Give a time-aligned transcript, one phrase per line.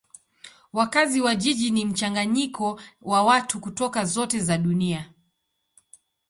[0.73, 5.11] Wakazi wa jiji ni mchanganyiko wa watu kutoka zote za dunia.